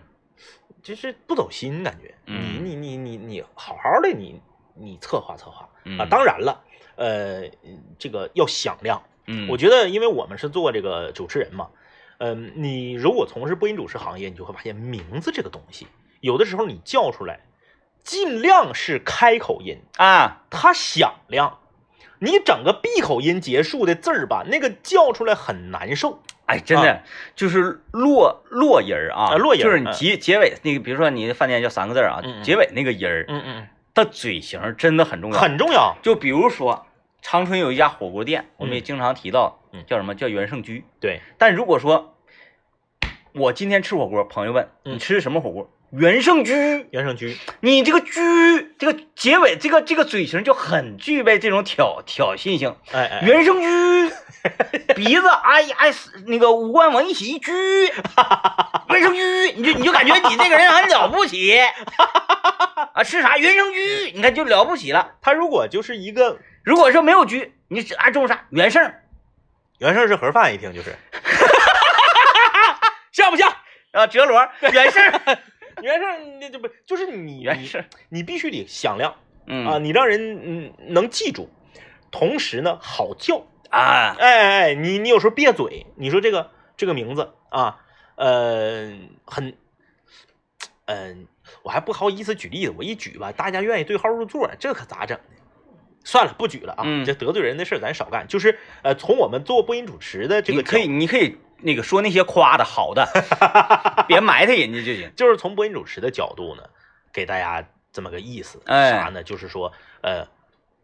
[0.80, 2.14] 就是不走心感觉。
[2.26, 2.64] 嗯。
[2.64, 4.40] 你你你你你好好的你
[4.76, 5.68] 你策划策划。
[5.82, 5.98] 嗯。
[5.98, 6.62] 啊，当然了，
[6.94, 7.50] 呃，
[7.98, 9.02] 这个要响亮。
[9.26, 11.68] 嗯，我觉得，因为我们是做这个主持人嘛，
[12.16, 15.86] 嗯，你如果从事播音主持行业，你就会发现名字这个东西，
[16.20, 17.40] 有的时候你叫出来，
[18.02, 21.58] 尽量是开口音，啊，它响亮。
[22.20, 26.20] 你整个闭口音结束的字儿吧，那个叫出来很难受。
[26.46, 27.02] 哎，真的
[27.36, 35.38] 就是落落音儿啊，啊落音儿就是你结结尾那个，比如说你饭店叫三个字儿啊嗯嗯，结尾那个音儿，嗯嗯，它嘴型真的很重要。
[35.38, 35.96] 很重要。
[36.02, 36.86] 就比如说
[37.22, 40.84] 长春有一家火锅店，我们也嗯经常提到嗯，叫什么叫元盛居。
[40.98, 42.16] 对，但如果说
[43.34, 45.70] 我今天吃火锅，朋友问嗯你吃什么火锅？
[45.90, 52.76] 元盛居，原胜居，你这个居这个结尾这个这个嘴型就很具备这种挑挑衅性。
[52.92, 54.12] 哎哎，原胜居，
[54.94, 55.94] 鼻子哎哎
[56.26, 57.52] 那个五官往一起一撅，
[58.90, 61.58] 原胜居，你就你就感觉你这个人很了不起。
[62.92, 63.02] 啊！
[63.02, 63.38] 吃啥？
[63.38, 65.12] 原胜居，你看就了不起了。
[65.22, 68.44] 他如果就是一个如果说没有居，你只按中啥？
[68.50, 68.92] 原胜。
[69.78, 70.96] 原胜是盒饭，一听就是，
[73.12, 73.48] 像不像？
[73.92, 74.48] 啊，折罗。
[74.72, 75.02] 原盛
[75.82, 79.14] 原生那就不就是你你原盛，你必须得响亮。
[79.46, 81.48] 嗯啊，你让人嗯能记住，
[82.10, 83.46] 同时呢好叫。
[83.70, 87.80] 啊，哎哎哎，你你有时候别嘴，你说这个这个名字啊，
[88.14, 88.92] 呃，
[89.26, 89.54] 很，
[90.86, 91.26] 嗯、
[91.62, 95.18] 我还不好意思举例子，我一举吧，大家愿意对号入座，这可咋整？
[96.02, 98.26] 算了，不举了啊，嗯这得罪人的事儿咱少干。
[98.26, 103.06] 就是呃，从我们做播音主持的这个你可以，你可以那个说那些夸的好的，
[104.06, 105.12] 别埋汰人家就行。
[105.16, 106.62] 就是从播音主持的角度呢，
[107.12, 108.90] 给大家这么个意思，哎。
[108.90, 109.22] 啥呢？
[109.22, 110.26] 就是说，呃，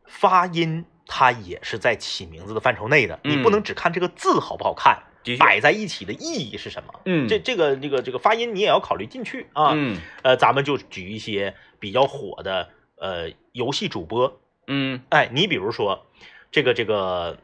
[0.06, 5.02] 发音它也是在起名字的范畴内的，你不嗯能只看这个字好不好看，
[5.38, 7.00] 摆在一起的意义是什么？
[7.04, 7.28] 嗯。
[7.28, 9.72] 这这个这个这个发音你也要考虑进去啊。
[9.74, 9.98] 嗯。
[10.22, 15.02] 呃，咱们就举一些比较火的呃游戏主播，嗯。
[15.10, 16.06] 哎，你比如说
[16.50, 17.38] 这个这个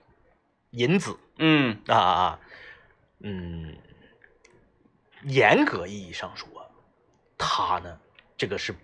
[0.70, 1.16] 银子。
[1.38, 1.78] 嗯。
[1.86, 2.38] 啊啊啊，
[3.20, 3.76] 嗯，
[5.24, 6.48] 严格意义上说，
[7.38, 7.98] 他呢
[8.36, 8.74] 这个是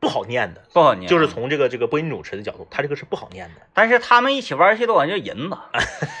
[0.00, 3.60] 不好念的，不好念，就是从这个这个播音主持的角度，他这个是不好念的。
[3.74, 5.56] 但是他们一起玩游戏都管叫银子。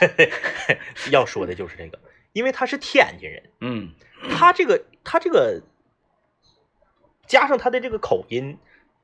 [1.10, 1.98] 要说的就是这个，
[2.32, 3.92] 因为他是天津人，嗯
[4.30, 5.62] 他这个他这个
[7.26, 8.58] 加上他的这个口音，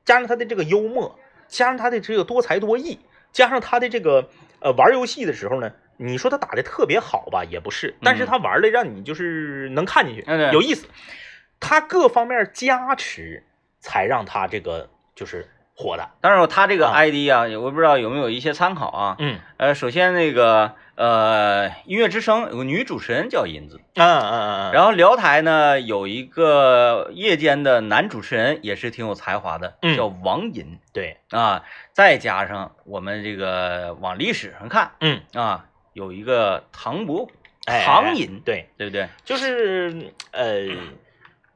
[0.05, 2.99] 加上他的这个幽默，加上他的这个多才多艺，
[3.31, 4.29] 加上他的这个
[4.59, 10.87] 呃玩游戏的时候呢，你说他打的特别好吧，也不是，但是他玩的让你就是能看进去，嗯有意思。
[11.59, 13.43] 他各方面加持，
[13.81, 16.09] 才让他这个就是火的。
[16.21, 19.15] 当然他这个啊 ID 啊，我不知道有没有一些参考啊。
[19.19, 31.63] 嗯呃，首先那个呃，音乐之声有个女主持人叫银子，嗯嗯嗯嗯，然后辽台呢有一个夜间的男主持人也是挺有才华的，嗯叫王银对，啊。
[31.91, 37.31] 再加上我们这个往历史上看嗯，啊，有一个唐伯虎，
[37.65, 39.07] 唐寅，对，对不对？
[39.23, 40.67] 就是呃，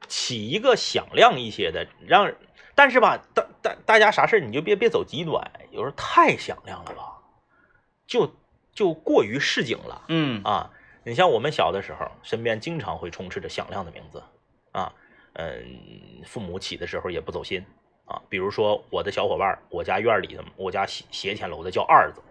[0.06, 2.32] 起一个响亮一些的，让，
[2.74, 7.18] 但是吧，大大大家啥事儿你就别别走极端，有时候太响亮了吧，
[8.06, 8.36] 就
[8.72, 10.70] 就过于市井了嗯啊。
[11.06, 14.22] 你像我们小的时候，身边经常会充斥着响亮的名字
[14.72, 14.92] 啊，
[15.34, 17.64] 嗯，父母起的时候也不走心
[18.06, 18.22] 啊。
[18.30, 22.22] 比如说我的小伙伴，我家院里的，我家斜斜前楼的叫二子，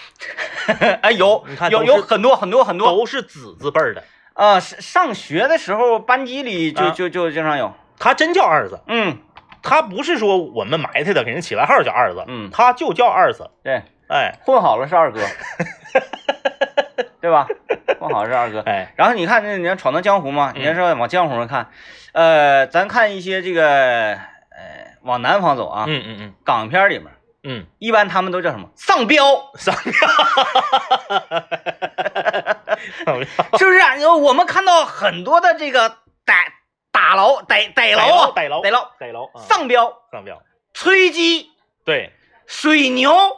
[1.02, 2.88] 哎，有你看有有很多很多很多。
[2.92, 6.90] 都是子字辈儿的，啊，上上学的时候班级里就啊。
[6.90, 8.80] 就就经常有，他真叫二子。
[8.86, 9.18] 嗯，
[9.62, 12.50] 他不是说我们埋汰的，给人起外号叫二子，嗯。
[12.52, 14.38] 他就叫二子，对，哎。
[14.44, 15.20] 混好了是二哥，
[17.20, 17.46] 对吧？
[17.98, 18.60] 混好了是二哥。
[18.60, 20.62] 哎，然后你看，那你要闯荡江湖嘛，嗯。
[20.62, 21.68] 你要说往江湖上看，
[22.12, 26.34] 呃，咱看一些这个呃往南方走啊，嗯嗯嗯。
[26.44, 27.08] 港片里面
[27.44, 28.68] 嗯，一般他们都叫什么？
[28.76, 29.92] 丧彪，上庙，
[33.58, 33.96] 是不是啊？
[34.16, 35.88] 我们看到很多的这个
[36.24, 36.34] 逮
[36.90, 41.50] 打牢逮逮牢啊，逮牢逮牢逮牢，啊丧彪、上庙，吹鸡、
[41.84, 42.12] 对。
[42.44, 43.10] 水牛，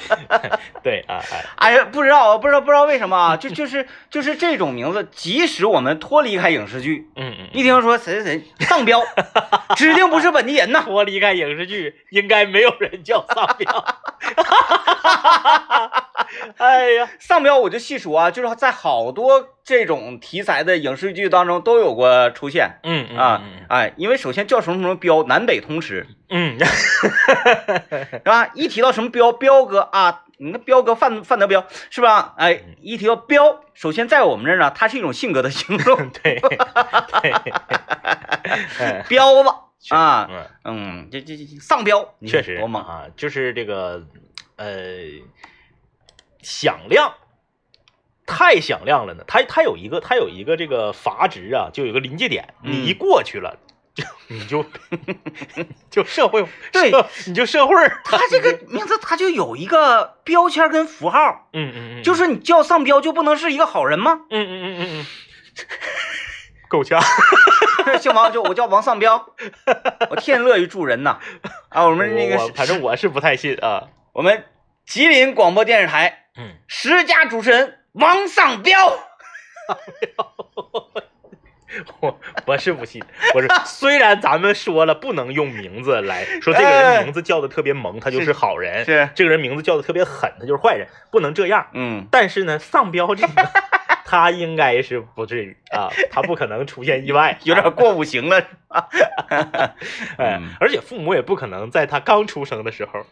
[0.82, 1.20] 对啊
[1.56, 9.02] 哎，哎呀，不知道，不知道，不知道为什么啊，就就是就是这种名字，即使我们脱离开影视剧，嗯嗯，一听说谁谁谁丧彪，
[9.76, 10.82] 指定不是本地人呐。
[10.92, 13.84] 脱离开影视剧，应该没有人叫上庙，
[16.58, 22.78] 哎呀，丧彪我就细数啊，就是在好多这种题材的影视剧当中都有过出现。
[22.82, 26.58] 嗯嗯啊嗯，哎，因为首先叫什么什么彪，南北通吃，嗯，
[28.10, 28.48] 是吧？
[28.54, 32.34] 一提到什么彪，彪哥啊，你那彪哥范范德彪是吧？
[32.38, 36.40] 哎，一提到彪，首先在我们这儿呢，它是一种性格的形容， 对
[39.08, 39.50] 彪子
[39.90, 42.82] 啊，嗯，嗯，这这这丧彪，你确实多猛！
[42.82, 44.02] 啊，就是这个
[44.56, 44.66] 呃
[46.42, 47.14] 响亮。
[48.24, 53.58] 太响亮了呢，它它有一个它有一个这个阀值啊，就有个临界点，嗯你一过去了，
[53.94, 54.64] 就你就
[55.90, 64.20] 就社会对社你就社会儿，它这个 名字他就有一个标签跟符号，嗯嗯嗯，就是你叫丧彪就不能是一个好人吗？
[64.30, 65.06] 嗯嗯嗯嗯嗯，
[66.68, 67.02] 够呛。
[68.00, 69.26] 姓王就我叫王丧彪，
[70.10, 71.18] 我天乐于助人呐！
[71.68, 73.88] 啊，我们那个反正我是不太信啊。
[74.12, 74.44] 我们
[74.86, 78.78] 吉林广播电视台嗯，十佳主持人王丧彪，
[82.00, 83.02] 我我是不信，
[83.34, 89.08] 我是 虽然咱们说了不能用名字来说这个人名字叫的特别萌，他就是好人；是。
[89.14, 91.66] 这个人名字叫的特别狠，他就是坏人，不能这样。
[91.74, 93.32] 嗯，但是呢，丧彪这个
[94.12, 98.46] 他应该是不至于啊， 他不可能出现意外， 有点过五行了。
[98.68, 99.74] 哎
[100.18, 103.06] 嗯，而且父母也不可能在他刚出生的时候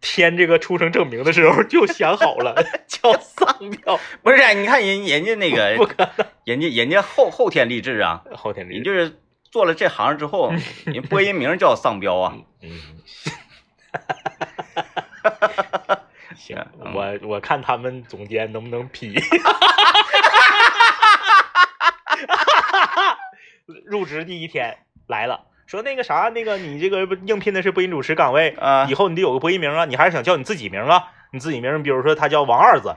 [0.00, 2.54] 填这个出生证明的时候就想好了
[2.88, 6.08] 叫丧彪，不是，你看人人家那不个，
[6.44, 9.18] 人家人家后后天励志啊，后天立你就是
[9.50, 10.54] 做了这行之后，
[10.86, 12.34] 人播音名叫丧彪啊。
[12.62, 12.70] 嗯，
[16.34, 19.14] 行，嗯我我看他们总监能不能批。
[23.84, 31.08] 入职第一天来了，说那个啥，那个你这个应聘的是播音主持岗位，啊以后你得有个播音名啊，你还是想叫你自己名啊？
[31.32, 32.96] 你自己名，比如说他叫王二子，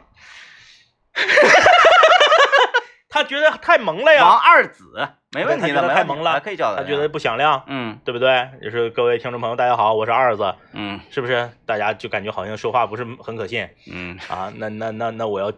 [3.10, 8.50] 他觉得太萌了呀王呀，二子没问题的，太萌了可以叫他觉得不响亮，嗯对不对？
[8.64, 11.52] 就是各位听众朋友，大家好，我是二子，嗯是不是？
[11.68, 14.52] 大家就感觉好像说话不是很可信嗯啊？
[14.56, 15.54] 那那那那我要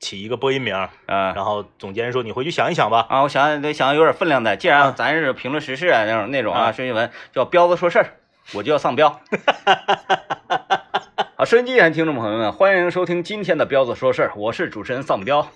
[0.00, 0.74] 起一个播音名，
[1.06, 3.06] 嗯然后总监说你回去想一想吧。
[3.08, 3.22] 啊！
[3.22, 8.14] 我想想得想想有点分量的，既然啊咱是评论时事啊那种那种啊，啊说新闻叫彪子说事儿，
[8.54, 9.20] 我就要丧彪。
[11.36, 15.46] 好，收音机前听众朋友们，欢迎收听今天的彪子说事儿，我是主持人丧彪。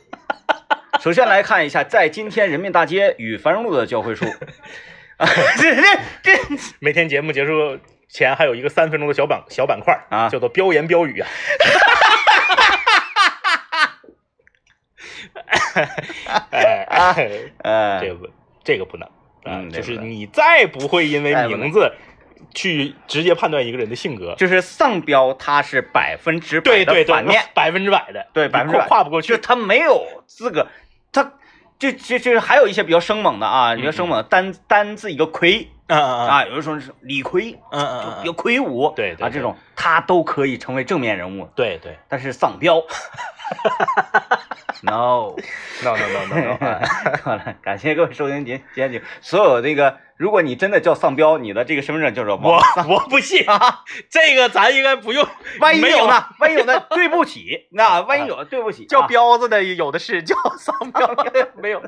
[1.00, 4.26] 首先来看一下，在今天人民大街与繁荣路的交汇处，
[5.16, 5.26] 啊，
[5.56, 5.82] 这这
[6.22, 6.38] 这
[6.80, 7.78] 每天节目结束
[8.08, 11.28] 前还有一个三分钟的小板小板块啊叫做标言标语啊。
[16.50, 17.28] 哎 哎，
[17.58, 18.28] 呃，这个不，
[18.62, 19.94] 这个不能啊，嗯这个不能。
[19.94, 21.92] 就是你再不会因为名字
[22.54, 29.34] 去直接判断一个人的性格，就是丧彪，他是百分之百的对对对，反面，百分之百的，对百分之百跨不过去。
[29.34, 29.38] 就。
[29.42, 30.66] 他没有资格，
[31.12, 31.32] 他
[31.78, 35.68] 就就就是还有一些比较生猛的啊，比较生猛的单单字一个魁。
[35.86, 41.98] 嗯嗯嗯啊，有人说是李逵，嗯嗯就比较嗯嗯，魁梧，啊，对对对这种他都可以成为正面人物，对对。
[42.08, 42.82] 但是丧彪
[44.82, 45.34] ，no，，no
[45.84, 46.82] no no no no，哎
[47.22, 55.26] 好了，感谢各位收听今今天节目，所有这个，如果你真的叫丧彪，你的这个身份证叫做我王我不信啊，这个咱应该不用。
[55.60, 56.26] 万一没有有呢？
[56.38, 56.80] 万一有呢？
[56.90, 61.82] 对不起，那万一有，对不起，叫啊彪子的有的是，叫丧彪的没有。